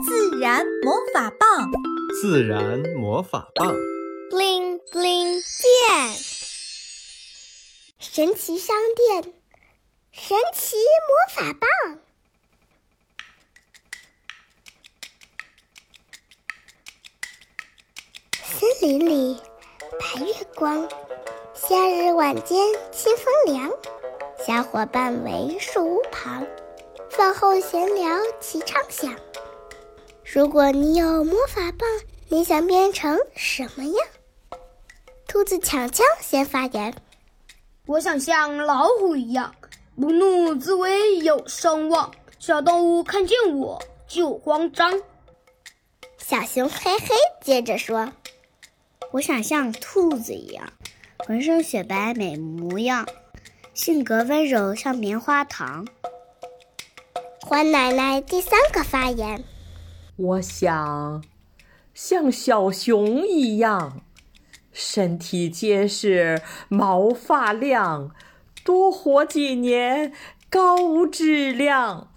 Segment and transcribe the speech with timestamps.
[0.00, 1.70] 自然魔法棒，
[2.20, 3.74] 自然魔法棒
[4.30, 6.16] ，bling bling 变，
[7.98, 9.34] 神奇商店，
[10.10, 10.76] 神奇
[11.08, 11.98] 魔法棒。
[18.42, 19.40] 森林里，
[20.00, 20.88] 白月光，
[21.54, 22.58] 夏日晚间
[22.90, 23.70] 清风凉，
[24.44, 26.46] 小伙伴围树屋旁，
[27.10, 29.14] 饭后闲聊齐畅想。
[30.34, 31.86] 如果你有魔法棒，
[32.30, 33.94] 你想变成什么样？
[35.28, 36.94] 兔子强强先发言
[37.84, 39.54] ：“我想像老虎一样，
[39.94, 45.02] 不怒自威有声望，小动物看见我就慌张。”
[46.16, 48.10] 小熊嘿嘿接着说。
[49.10, 50.72] 我想像兔子一样，
[51.26, 53.06] 浑身雪白美模样，
[53.74, 55.86] 性格温柔像棉花糖。
[57.42, 59.44] 欢奶奶第三个发言：
[60.22, 61.24] 我想
[61.92, 64.02] 像小熊一样，
[64.72, 68.12] 身体结实，毛发亮，
[68.64, 70.12] 多活几年，
[70.48, 72.08] 高质量。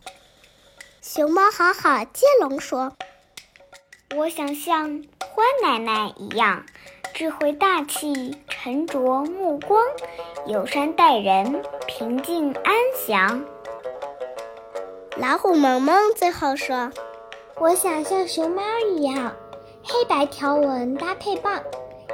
[1.01, 2.95] 熊猫好好接龙说：
[4.15, 6.63] 我想像欢奶奶一样。
[7.15, 9.81] 智慧大气，沉着目光，
[10.45, 12.75] 友善待人，平静安
[13.07, 13.43] 详。
[15.17, 16.91] 老虎萌萌最后说
[17.57, 18.61] ：“我想像熊猫
[18.91, 19.33] 一样，
[19.83, 21.63] 黑白条纹搭配棒，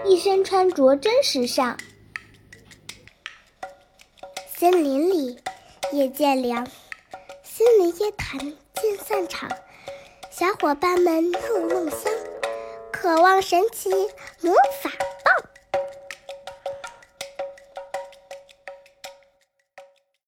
[0.06, 1.75] 一身穿着真时尚。”
[4.56, 5.39] 森林里，
[5.92, 6.66] 夜渐凉，
[7.44, 9.50] 森林夜谈渐散场，
[10.30, 12.12] 小伙伴们入梦乡。
[12.92, 13.89] 渴望神奇
[14.42, 14.53] 魔
[14.84, 14.92] 法